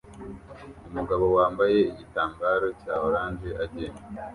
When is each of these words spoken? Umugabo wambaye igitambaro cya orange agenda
Umugabo 0.89 1.25
wambaye 1.37 1.77
igitambaro 1.91 2.67
cya 2.81 2.93
orange 3.07 3.49
agenda 3.63 4.01